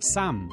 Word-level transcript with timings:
Sam. 0.00 0.48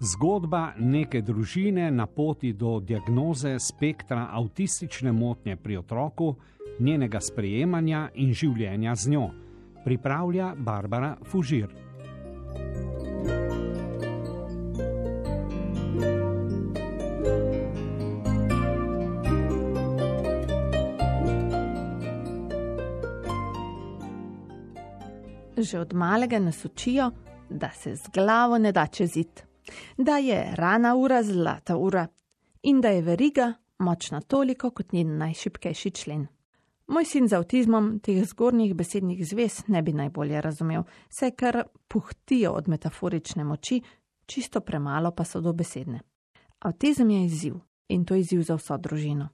Zgodba 0.00 0.72
neke 0.78 1.20
družine 1.22 1.90
na 1.90 2.06
poti 2.06 2.52
do 2.52 2.80
diagnoze 2.80 3.58
spektra 3.60 4.28
avtistične 4.32 5.12
motnje 5.12 5.56
pri 5.56 5.76
otroku, 5.76 6.34
njenega 6.80 7.20
sprejemanja 7.20 8.08
in 8.14 8.32
življenja 8.32 8.94
z 8.96 9.12
njo, 9.12 9.26
pripravlja 9.84 10.54
Barbara 10.56 11.16
Fužir. 11.28 11.68
Že 25.56 25.80
od 25.80 25.92
malega 25.94 26.40
nas 26.40 26.64
učijo, 26.64 27.10
da 27.52 27.70
se 27.70 27.96
z 27.96 28.08
glavo 28.14 28.58
ne 28.58 28.72
da 28.72 28.86
čez 28.86 29.12
zid, 29.12 29.42
da 29.96 30.16
je 30.16 30.54
rana 30.56 30.94
ura 30.96 31.22
zlata 31.22 31.76
ura 31.76 32.06
in 32.62 32.80
da 32.80 32.88
je 32.88 33.02
veriga 33.02 33.52
močna 33.78 34.20
toliko 34.20 34.70
kot 34.70 34.92
njen 34.92 35.16
najšipkejši 35.18 35.90
člen. 35.90 36.26
Moj 36.86 37.04
sin 37.04 37.28
z 37.28 37.36
avtizmom 37.36 38.00
teh 38.00 38.24
zgornjih 38.28 38.74
besednih 38.74 39.26
zvez 39.26 39.62
ne 39.66 39.82
bi 39.82 39.92
najbolje 39.92 40.40
razumel, 40.40 40.82
saj 41.08 41.30
kar 41.30 41.62
puhtijo 41.88 42.52
od 42.52 42.68
metaforične 42.68 43.44
moči, 43.44 43.82
čisto 44.26 44.60
premalo 44.60 45.10
pa 45.10 45.24
so 45.24 45.40
dobesedne. 45.40 46.00
Avtizem 46.58 47.10
je 47.10 47.24
izziv 47.24 47.54
in 47.88 48.04
to 48.04 48.14
izziv 48.14 48.42
za 48.42 48.54
vso 48.54 48.78
družino. 48.78 49.28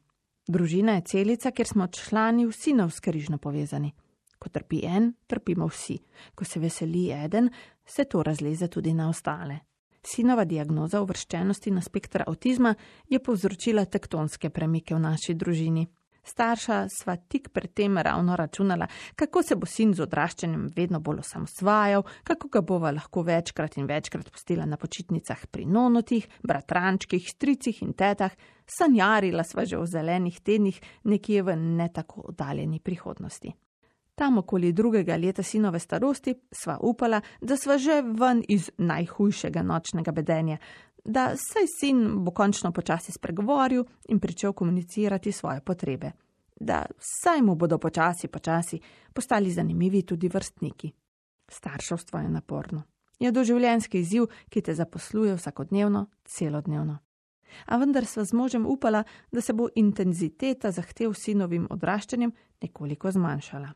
Družina 0.49 0.95
je 0.95 1.01
celica, 1.01 1.51
kjer 1.51 1.67
smo 1.67 1.87
člani 1.87 2.47
vsi 2.47 2.73
navskrižno 2.73 3.39
povezani. 3.39 3.93
Ko 4.39 4.49
trpi 4.49 4.85
en, 4.87 5.13
trpimo 5.27 5.67
vsi. 5.67 5.99
Ko 6.35 6.45
se 6.45 6.61
veseli 6.61 7.11
eden, 7.13 7.51
se 7.87 8.05
to 8.05 8.23
razleze 8.23 8.69
tudi 8.69 8.95
na 8.95 9.09
ostale. 9.09 9.61
Sinova 10.03 10.45
diagnoza 10.45 11.03
uvrščenosti 11.03 11.71
na 11.75 11.83
spektr 11.83 12.23
avtizma 12.27 12.75
je 13.09 13.19
povzročila 13.19 13.85
tektonske 13.85 14.51
premike 14.51 14.95
v 14.95 15.03
naši 15.03 15.35
družini. 15.35 15.87
Starša 16.29 16.79
sva 16.93 17.17
tik 17.17 17.49
pred 17.57 17.73
tem 17.73 17.99
ravno 17.99 18.37
računala, 18.37 18.87
kako 19.17 19.43
se 19.43 19.57
bo 19.57 19.67
sin 19.67 19.95
z 19.95 20.05
odraščanjem 20.05 20.67
vedno 20.77 21.01
bolj 21.01 21.23
osamosvajal, 21.23 22.05
kako 22.25 22.51
ga 22.53 22.61
bova 22.61 22.93
lahko 22.93 23.23
večkrat 23.25 23.79
in 23.81 23.89
večkrat 23.89 24.29
pustila 24.33 24.67
na 24.69 24.77
počitnicah 24.77 25.47
pri 25.51 25.65
nonotih, 25.65 26.29
bratrančkih, 26.45 27.31
stricih 27.31 27.81
in 27.83 27.95
tetah, 27.97 28.37
sanjarila 28.67 29.45
sva 29.45 29.65
že 29.65 29.81
v 29.81 29.89
zelenih 29.89 30.41
tednih 30.41 30.83
nekje 31.05 31.43
v 31.43 31.57
ne 31.57 31.89
tako 31.89 32.29
oddaljeni 32.29 32.81
prihodnosti. 32.81 33.55
Tam 34.19 34.39
okoli 34.39 34.73
drugega 34.73 35.17
leta 35.17 35.43
sinove 35.43 35.79
starosti 35.79 36.35
sva 36.51 36.79
upala, 36.83 37.21
da 37.41 37.57
sva 37.57 37.77
že 37.79 38.03
ven 38.03 38.43
iz 38.49 38.71
najhujšega 38.79 39.63
nočnega 39.63 40.13
bedenja, 40.13 40.57
da 41.05 41.37
saj 41.37 41.69
sin 41.81 42.25
bo 42.25 42.31
končno 42.35 42.73
počasi 42.73 43.13
spregovoril 43.13 43.85
in 44.09 44.19
pričel 44.19 44.53
komunicirati 44.53 45.33
svoje 45.33 45.61
potrebe, 45.61 46.13
da 46.61 46.87
saj 46.99 47.43
mu 47.43 47.55
bodo 47.55 47.79
počasi, 47.79 48.29
počasi 48.29 48.81
postali 49.13 49.51
zanimivi 49.51 50.03
tudi 50.03 50.29
vrstniki. 50.29 50.93
Starševstvo 51.49 52.19
je 52.19 52.29
naporno. 52.29 52.83
Je 53.19 53.33
doživljenski 53.33 54.01
izziv, 54.01 54.27
ki 54.49 54.61
te 54.61 54.75
zaposluje 54.75 55.35
vsakodnevno, 55.35 56.07
celodnevno. 56.25 56.99
A 57.67 57.77
vendar 57.77 58.07
sva 58.07 58.25
z 58.25 58.33
možem 58.33 58.67
upala, 58.67 59.05
da 59.33 59.41
se 59.41 59.53
bo 59.53 59.69
intenziteta 59.75 60.71
zahtev 60.71 61.15
sinovim 61.15 61.67
odraščanjem 61.71 62.33
nekoliko 62.63 63.11
zmanjšala. 63.11 63.73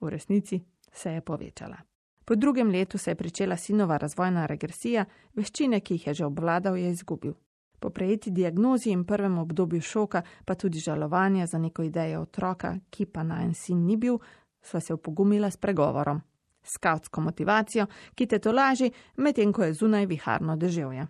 V 0.00 0.08
resnici 0.08 0.60
se 0.92 1.10
je 1.10 1.20
povečala. 1.20 1.76
Po 2.24 2.34
drugem 2.34 2.70
letu 2.70 2.98
se 2.98 3.10
je 3.10 3.14
pričela 3.14 3.56
sinova 3.56 3.96
razvojna 3.96 4.46
regresija, 4.46 5.04
veščine, 5.34 5.80
ki 5.80 5.94
jih 5.94 6.06
je 6.06 6.14
že 6.14 6.24
obvladal, 6.26 6.76
je 6.76 6.90
izgubil. 6.90 7.34
Po 7.78 7.90
prejeti 7.90 8.30
diagnozi 8.30 8.90
in 8.90 9.04
prvem 9.04 9.38
obdobju 9.38 9.80
šoka, 9.80 10.22
pa 10.44 10.54
tudi 10.54 10.78
žalovanja 10.78 11.46
za 11.46 11.58
neko 11.58 11.82
idejo 11.82 12.20
otroka, 12.20 12.74
ki 12.90 13.06
pa 13.06 13.22
naj 13.22 13.44
en 13.44 13.54
sin 13.54 13.84
ni 13.86 13.96
bil, 13.96 14.18
sva 14.62 14.80
se 14.80 14.94
upogumila 14.94 15.50
s 15.50 15.56
pregovorom. 15.56 16.20
Skautsko 16.62 17.20
motivacijo, 17.20 17.86
ki 18.14 18.26
te 18.26 18.38
to 18.38 18.52
laži, 18.52 18.90
medtem 19.16 19.52
ko 19.52 19.62
je 19.62 19.74
zunaj 19.74 20.06
viharno 20.06 20.56
deževje. 20.56 21.06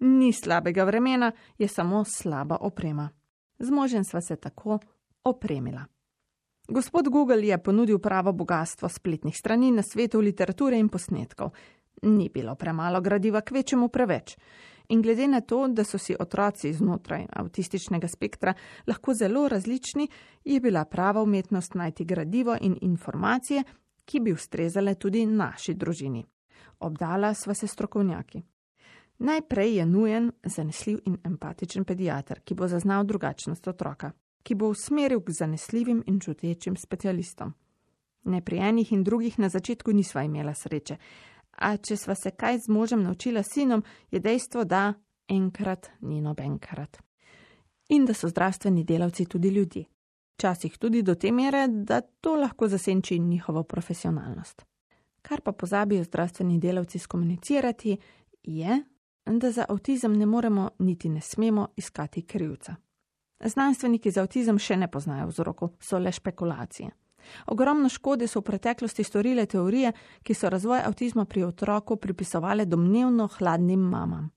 Ni 0.00 0.32
slabega 0.32 0.84
vremena, 0.84 1.32
je 1.58 1.68
samo 1.68 2.04
slaba 2.04 2.56
oprema. 2.60 3.08
Z 3.58 3.70
možem 3.70 4.04
sva 4.04 4.20
se 4.20 4.36
tako 4.36 4.78
opremila. 5.24 5.84
Gospod 6.70 7.08
Google 7.08 7.46
je 7.46 7.62
ponudil 7.62 7.98
pravo 7.98 8.32
bogatstvo 8.32 8.88
spletnih 8.88 9.36
strani 9.36 9.70
na 9.70 9.82
svetu 9.82 10.20
literature 10.20 10.78
in 10.78 10.88
posnetkov. 10.88 11.50
Ni 12.02 12.28
bilo 12.28 12.54
premalo 12.54 13.00
gradiva, 13.00 13.40
kvečemu 13.40 13.88
preveč. 13.88 14.36
In 14.88 15.02
glede 15.02 15.26
na 15.28 15.40
to, 15.40 15.68
da 15.68 15.84
so 15.84 15.98
si 15.98 16.14
otroci 16.18 16.72
znotraj 16.72 17.26
avtističnega 17.32 18.08
spektra 18.08 18.54
lahko 18.86 19.14
zelo 19.14 19.48
različni, 19.48 20.08
je 20.44 20.60
bila 20.60 20.84
prava 20.84 21.22
umetnost 21.22 21.74
najti 21.74 22.04
gradivo 22.04 22.56
in 22.60 22.78
informacije, 22.80 23.64
ki 24.04 24.20
bi 24.20 24.32
ustrezale 24.32 24.94
tudi 24.94 25.26
naši 25.26 25.74
družini. 25.74 26.24
Obdala 26.78 27.34
sva 27.34 27.54
se 27.54 27.66
strokovnjaki. 27.66 28.42
Najprej 29.18 29.76
je 29.76 29.86
nujen, 29.86 30.32
zanesljiv 30.44 30.98
in 31.04 31.18
empatičen 31.24 31.84
pediater, 31.84 32.40
ki 32.44 32.54
bo 32.54 32.68
zaznal 32.68 33.04
drugačnost 33.04 33.68
otroka 33.68 34.12
ki 34.42 34.54
bo 34.54 34.68
usmeril 34.68 35.20
k 35.20 35.30
zanesljivim 35.30 36.02
in 36.06 36.20
čutečim 36.20 36.76
specialistom. 36.76 37.54
Ne 38.24 38.40
pri 38.44 38.58
enih 38.58 38.92
in 38.92 39.04
drugih 39.04 39.38
na 39.38 39.48
začetku 39.48 39.92
nisva 39.92 40.22
imela 40.22 40.54
sreče, 40.54 40.96
a 41.50 41.76
če 41.76 41.96
sva 41.96 42.14
se 42.14 42.30
kaj 42.30 42.58
z 42.58 42.68
možem 42.68 43.02
naučila 43.02 43.42
sinom, 43.42 43.84
je 44.10 44.20
dejstvo, 44.20 44.64
da 44.64 44.94
enkrat 45.28 45.90
ni 46.00 46.20
nobenkrat. 46.20 46.98
In 47.88 48.04
da 48.04 48.14
so 48.14 48.28
zdravstveni 48.28 48.84
delavci 48.84 49.24
tudi 49.24 49.48
ljudje. 49.48 49.84
Včasih 50.34 50.78
tudi 50.78 51.02
do 51.02 51.14
te 51.14 51.32
mere, 51.32 51.66
da 51.68 52.00
to 52.00 52.34
lahko 52.36 52.68
zasenči 52.68 53.18
njihovo 53.18 53.62
profesionalnost. 53.62 54.62
Kar 55.22 55.40
pa 55.40 55.52
pozabijo 55.52 56.04
zdravstveni 56.04 56.58
delavci 56.58 56.98
skomunicirati, 56.98 57.96
je, 58.42 58.84
da 59.26 59.50
za 59.50 59.64
avtizem 59.68 60.16
ne 60.16 60.26
moremo 60.26 60.70
niti 60.78 61.08
ne 61.08 61.20
smemo 61.20 61.68
iskati 61.76 62.22
krivca. 62.22 62.74
Znanstveniki 63.44 64.10
za 64.10 64.22
avtizem 64.22 64.58
še 64.58 64.76
ne 64.76 64.88
poznajo 64.90 65.30
vzrokov, 65.30 65.76
so 65.80 65.98
le 65.98 66.12
špekulacije. 66.12 66.90
Ogromno 67.46 67.88
škode 67.88 68.28
so 68.28 68.40
v 68.40 68.48
preteklosti 68.50 69.04
storile 69.04 69.46
teorije, 69.46 69.92
ki 70.22 70.34
so 70.34 70.50
razvoj 70.50 70.82
avtizma 70.84 71.24
pri 71.24 71.44
otroku 71.44 71.96
pripisovali 71.96 72.66
domnevno 72.66 73.28
hladnim 73.38 73.80
mamam. 73.80 74.30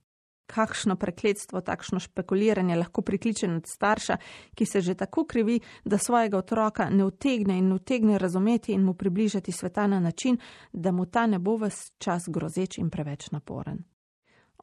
Kakšno 0.45 0.95
prekletstvo 0.99 1.61
takšno 1.61 1.99
špekuliranje 1.99 2.75
lahko 2.75 3.01
prikliče 3.01 3.47
nad 3.47 3.67
starša, 3.67 4.17
ki 4.55 4.65
se 4.65 4.81
že 4.81 4.95
tako 4.95 5.25
krivi, 5.25 5.59
da 5.85 5.97
svojega 5.97 6.37
otroka 6.37 6.89
ne 6.89 7.05
utegne 7.05 7.57
in 7.57 7.71
utegne 7.71 8.17
razumeti 8.17 8.73
in 8.73 8.83
mu 8.83 8.93
približati 8.93 9.51
sveta 9.51 9.87
na 9.87 9.99
način, 9.99 10.37
da 10.73 10.91
mu 10.91 11.05
ta 11.05 11.25
ne 11.27 11.39
bo 11.39 11.57
ves 11.57 11.91
čas 11.97 12.23
grozeč 12.27 12.77
in 12.77 12.89
preveč 12.89 13.31
naporen. 13.31 13.83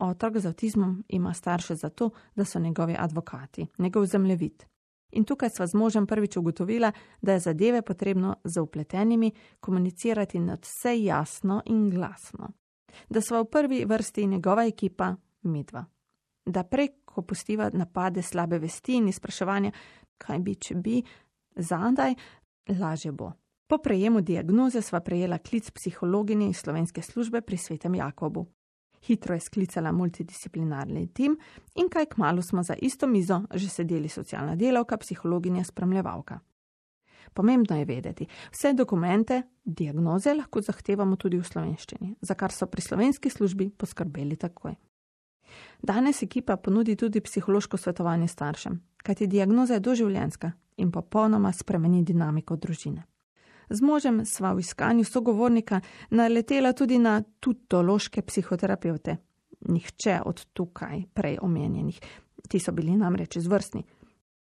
Otrok 0.00 0.38
z 0.38 0.46
avtizmom 0.46 1.04
ima 1.08 1.34
starše 1.34 1.74
zato, 1.74 2.10
da 2.34 2.44
so 2.44 2.58
njegovi 2.58 2.96
advokati, 2.98 3.66
njegov 3.78 4.06
zemljevid. 4.06 4.64
In 5.12 5.24
tukaj 5.24 5.50
sva 5.50 5.66
z 5.66 5.74
možem 5.74 6.06
prvič 6.06 6.36
ugotovila, 6.36 6.92
da 7.22 7.32
je 7.32 7.40
zadeve 7.40 7.82
potrebno 7.82 8.36
z 8.44 8.60
upletenimi 8.60 9.32
komunicirati 9.60 10.38
nad 10.38 10.62
vse 10.62 11.02
jasno 11.02 11.62
in 11.66 11.90
glasno. 11.90 12.52
Da 13.08 13.20
sva 13.20 13.40
v 13.40 13.50
prvi 13.50 13.84
vrsti 13.84 14.26
njegova 14.26 14.64
ekipa, 14.64 15.16
midva. 15.42 15.84
Da 16.46 16.62
preko 16.62 17.22
pustiva 17.22 17.70
napade 17.72 18.22
slabe 18.22 18.58
vesti 18.58 18.96
in 18.96 19.08
izpraševanja, 19.08 19.72
kaj 20.18 20.38
bi, 20.38 20.54
če 20.54 20.74
bi, 20.74 21.02
zadaj, 21.56 22.14
laže 22.78 23.12
bo. 23.12 23.32
Po 23.66 23.78
prejemu 23.78 24.20
diagnoze 24.20 24.82
sva 24.82 25.00
prejela 25.00 25.38
klic 25.38 25.70
psihologinje 25.70 26.48
iz 26.48 26.56
slovenske 26.56 27.02
službe 27.02 27.40
pri 27.40 27.56
svetem 27.56 27.94
Jakobu 27.94 28.46
hitro 29.06 29.34
je 29.34 29.40
sklicala 29.40 29.92
multidisciplinarni 29.92 31.06
tim 31.12 31.38
in 31.74 31.88
kaj 31.88 32.06
kmalo 32.06 32.42
smo 32.42 32.62
za 32.62 32.74
isto 32.74 33.06
mizo 33.06 33.42
že 33.54 33.68
sedeli 33.68 34.08
socialna 34.08 34.56
delavka, 34.56 34.96
psihologinja, 34.96 35.64
spremljevalka. 35.64 36.38
Pomembno 37.34 37.76
je 37.76 37.84
vedeti, 37.84 38.26
vse 38.52 38.72
dokumente, 38.72 39.42
diagnoze 39.64 40.34
lahko 40.34 40.60
zahtevamo 40.60 41.16
tudi 41.16 41.38
v 41.38 41.44
slovenščini, 41.44 42.14
za 42.20 42.34
kar 42.34 42.52
so 42.52 42.66
pri 42.66 42.82
slovenski 42.82 43.30
službi 43.30 43.70
poskrbeli 43.70 44.36
takoj. 44.36 44.74
Danes 45.82 46.22
ekipa 46.22 46.56
ponudi 46.56 46.96
tudi 46.96 47.20
psihološko 47.20 47.76
svetovanje 47.76 48.28
staršem, 48.28 48.80
kajti 49.02 49.26
diagnoza 49.26 49.74
je 49.74 49.80
doživljenska 49.80 50.52
in 50.76 50.90
popolnoma 50.90 51.52
spremeni 51.52 52.02
dinamiko 52.02 52.56
družine. 52.56 53.09
Z 53.70 53.82
možem 53.82 54.24
sva 54.26 54.52
v 54.52 54.60
iskanju 54.60 55.04
sogovornika 55.04 55.80
naletela 56.10 56.72
tudi 56.72 56.98
na 56.98 57.22
tutološke 57.40 58.22
psihoterapeute. 58.22 59.16
Nihče 59.68 60.20
od 60.24 60.44
tukaj 60.52 61.02
prej 61.14 61.38
omenjenih, 61.42 62.00
ti 62.48 62.58
so 62.58 62.72
bili 62.72 62.96
namreč 62.96 63.36
izvrstni, 63.36 63.82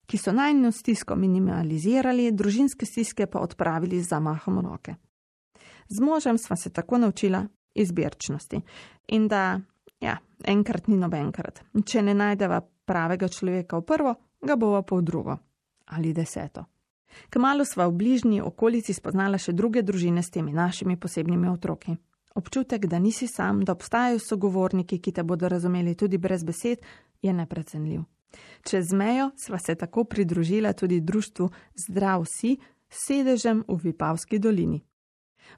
ki 0.07 0.17
so 0.17 0.31
najnjo 0.31 0.71
stisko 0.71 1.15
minimalizirali, 1.15 2.31
družinske 2.31 2.85
stiske 2.85 3.27
pa 3.27 3.39
odpravili 3.39 3.99
z 4.01 4.07
zamahom 4.15 4.61
roke. 4.65 4.95
Z 5.89 5.99
možem 5.99 6.37
sva 6.37 6.55
se 6.55 6.69
tako 6.69 6.97
naučila 6.97 7.43
izbirčnosti 7.75 8.61
in 9.07 9.27
da 9.27 9.59
Ja, 9.99 10.15
enkrat 10.47 10.87
ni 10.87 10.97
nobenkrat. 10.97 11.63
Če 11.85 12.03
ne 12.07 12.15
najdeva 12.15 12.61
pravega 12.87 13.27
človeka 13.27 13.79
v 13.81 13.85
prvo, 13.87 14.15
ga 14.39 14.55
bova 14.55 14.81
pa 14.83 14.95
v 14.95 15.03
drugo 15.03 15.37
ali 15.89 16.13
deseto. 16.13 16.63
Kmalo 17.29 17.65
sva 17.65 17.87
v 17.87 17.97
bližnji 17.97 18.41
okolici 18.41 18.93
spoznala 18.93 19.37
še 19.37 19.53
druge 19.53 19.81
družine 19.81 20.23
s 20.23 20.29
temi 20.29 20.53
našimi 20.53 20.97
posebnimi 20.97 21.49
otroki. 21.49 21.97
Občutek, 22.35 22.85
da 22.85 22.99
nisi 22.99 23.27
sam, 23.27 23.63
da 23.65 23.73
obstajajo 23.73 24.19
sogovorniki, 24.19 24.99
ki 24.99 25.11
te 25.11 25.23
bodo 25.23 25.49
razumeli 25.49 25.95
tudi 25.95 26.17
brez 26.17 26.43
besed, 26.43 26.85
je 27.21 27.33
neprecenljiv. 27.33 28.03
Čez 28.63 28.93
mejo 28.93 29.31
sva 29.35 29.57
se 29.57 29.75
tako 29.75 30.03
pridružila 30.03 30.73
tudi 30.73 31.01
društvu 31.01 31.49
Zdrav 31.75 32.25
si, 32.25 32.57
sedežem 32.89 33.63
v 33.67 33.79
Vipavski 33.83 34.39
dolini. 34.39 34.83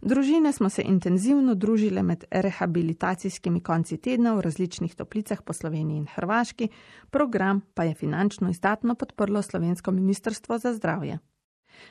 Družine 0.02 0.54
smo 0.54 0.70
se 0.70 0.82
intenzivno 0.88 1.56
družile 1.56 2.04
med 2.04 2.24
rehabilitacijskimi 2.32 3.60
konci 3.60 3.98
tedna 3.98 4.34
v 4.34 4.42
različnih 4.42 4.96
toplicah 4.96 5.42
po 5.44 5.54
Sloveniji 5.54 5.98
in 5.98 6.08
Hrvaški, 6.16 6.70
program 7.10 7.62
pa 7.74 7.84
je 7.84 7.96
finančno 7.96 8.50
izdatno 8.50 8.96
podprlo 8.96 9.42
Slovensko 9.42 9.92
ministrstvo 9.92 10.58
za 10.58 10.74
zdravje. 10.74 11.20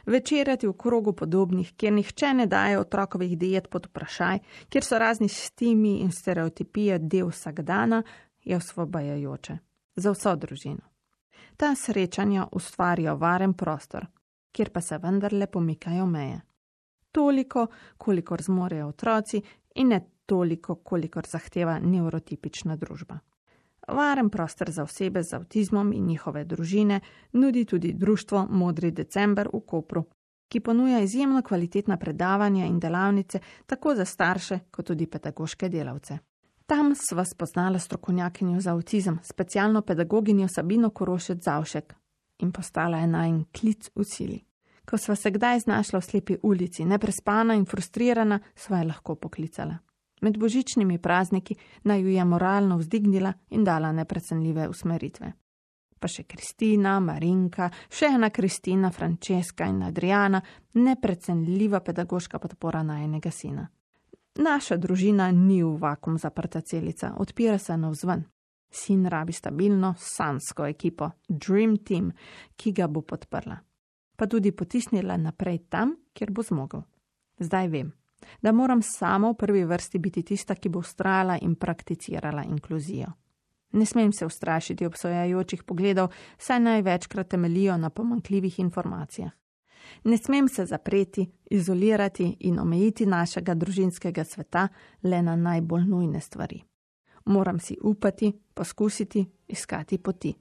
Večerjati 0.07 0.67
v 0.67 0.73
krogu 0.73 1.13
podobnih, 1.13 1.73
kjer 1.77 1.93
nihče 1.93 2.35
ne 2.35 2.47
daje 2.47 2.79
otrokovih 2.79 3.39
diet 3.39 3.69
pod 3.71 3.87
vprašaj, 3.87 4.39
kjer 4.69 4.85
so 4.85 4.99
razni 4.99 5.29
stimi 5.29 5.99
in 6.01 6.13
stereotipije 6.13 6.99
del 6.99 7.29
vsakdana, 7.29 8.03
je 8.45 8.57
osvobajajoče. 8.57 9.59
Za 9.97 10.11
vso 10.11 10.37
družino. 10.37 10.87
Ta 11.57 11.75
srečanja 11.75 12.47
ustvarijo 12.53 13.17
varen 13.17 13.53
prostor, 13.55 14.07
kjer 14.53 14.71
pa 14.71 14.81
se 14.81 14.99
vendarle 14.99 15.47
pomikajo 15.47 16.07
meje 16.07 16.41
toliko, 17.13 17.67
kolikor 17.99 18.43
zmorejo 18.43 18.89
otroci, 18.89 19.43
in 19.75 19.89
ne 19.89 20.01
toliko, 20.27 20.75
kolikor 20.75 21.27
zahteva 21.27 21.79
neurotipična 21.79 22.77
družba. 22.77 23.19
Varen 23.97 24.31
prostor 24.31 24.71
za 24.71 24.83
osebe 24.83 25.23
z 25.23 25.35
avtizmom 25.35 25.93
in 25.93 26.07
njihove 26.07 26.45
družine 26.45 27.01
nudi 27.33 27.65
tudi 27.65 27.93
društvo 27.93 28.47
Modri 28.51 28.91
december 28.91 29.49
v 29.53 29.61
Kopru, 29.67 30.05
ki 30.49 30.61
ponuja 30.61 31.01
izjemno 31.01 31.43
kvalitetna 31.43 31.97
predavanja 31.97 32.67
in 32.67 32.81
delavnice 32.81 33.41
tako 33.67 33.95
za 33.95 34.05
starše, 34.05 34.59
kot 34.71 34.87
tudi 34.87 35.07
pedagoške 35.07 35.69
delavce. 35.69 36.19
Tam 36.67 36.95
sva 36.95 37.25
spoznala 37.25 37.79
strokovnjakinjo 37.79 38.61
za 38.61 38.73
avtizem, 38.73 39.19
specialno 39.23 39.83
pedagoginjo 39.83 40.49
Sabino 40.49 40.91
Korošec 40.91 41.43
Zavšek 41.43 41.95
in 42.39 42.53
postala 42.53 42.99
je 42.99 43.07
najen 43.07 43.45
klic 43.61 43.91
v 43.95 44.05
sili. 44.05 44.41
Ko 44.85 44.99
sva 44.99 45.17
se 45.17 45.31
kdaj 45.31 45.61
znašla 45.61 46.01
v 46.01 46.05
slepi 46.05 46.37
ulici, 46.43 46.85
neprespana 46.85 47.55
in 47.55 47.67
frustrirana, 47.67 48.41
sva 48.55 48.79
jo 48.79 48.89
lahko 48.89 49.15
poklicala. 49.15 49.79
Med 50.21 50.39
božičnimi 50.39 50.99
prazniki 50.99 51.55
naj 51.85 52.01
ju 52.01 52.09
je 52.09 52.25
moralno 52.25 52.77
vzdignila 52.77 53.33
in 53.51 53.65
dala 53.65 53.93
neprecenljive 53.93 54.69
usmeritve. 54.69 55.33
Pa 56.01 56.09
še 56.09 56.25
Kristina, 56.25 56.99
Marinka, 57.01 57.69
še 57.89 58.09
ena 58.17 58.31
Kristina, 58.31 58.91
Franceska 58.91 59.67
in 59.69 59.83
Adriana, 59.83 60.41
neprecenljiva 60.75 61.81
pedagoška 61.81 62.39
podpora 62.39 62.83
najenega 62.83 63.31
sina. 63.31 63.69
Naša 64.41 64.77
družina 64.77 65.31
ni 65.33 65.63
v 65.63 65.75
vakum 65.81 66.19
zaprta 66.19 66.61
celica, 66.61 67.15
odpira 67.19 67.59
se 67.59 67.77
navzven. 67.77 68.25
Sin 68.71 69.07
rabi 69.07 69.33
stabilno, 69.33 69.95
sansko 69.99 70.65
ekipo, 70.65 71.11
Dream 71.29 71.77
Team, 71.85 72.13
ki 72.57 72.73
ga 72.73 72.87
bo 72.89 73.03
podprla 73.03 73.59
pa 74.21 74.27
tudi 74.27 74.53
potisnila 74.53 75.17
naprej 75.17 75.59
tam, 75.73 75.95
kjer 76.13 76.29
bo 76.31 76.43
zmogel. 76.45 76.83
Zdaj 77.41 77.69
vem, 77.73 77.93
da 78.43 78.53
moram 78.53 78.83
samo 78.83 79.33
v 79.33 79.37
prvi 79.37 79.65
vrsti 79.65 79.99
biti 79.99 80.23
tista, 80.23 80.55
ki 80.55 80.69
bo 80.69 80.79
ustrajala 80.79 81.39
in 81.43 81.55
prakticirala 81.55 82.45
inkluzijo. 82.45 83.13
Ne 83.73 83.87
smem 83.87 84.13
se 84.13 84.27
ustrašiti 84.27 84.87
obsojajočih 84.87 85.63
pogledov, 85.63 86.09
saj 86.39 86.61
največkrat 86.61 87.29
temelijo 87.29 87.77
na 87.77 87.91
pomankljivih 87.91 88.59
informacijah. 88.59 89.31
Ne 90.05 90.17
smem 90.17 90.49
se 90.49 90.67
zapreti, 90.67 91.31
izolirati 91.51 92.37
in 92.41 92.59
omejiti 92.59 93.07
našega 93.07 93.55
družinskega 93.55 94.25
sveta 94.25 94.69
le 95.03 95.23
na 95.23 95.37
najbolj 95.37 95.85
nujne 95.85 96.21
stvari. 96.21 96.63
Moram 97.25 97.61
si 97.61 97.77
upati, 97.83 98.33
poskusiti, 98.55 99.27
iskati 99.49 99.99
poti 99.99 100.35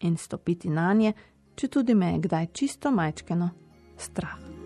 in 0.00 0.16
stopiti 0.16 0.68
na 0.68 0.92
nje, 0.94 1.12
če 1.54 1.68
tudi 1.68 1.94
me 1.94 2.12
je 2.12 2.18
kdaj 2.18 2.46
čisto 2.52 2.90
majčkeno 2.90 3.50
strah. 3.96 4.63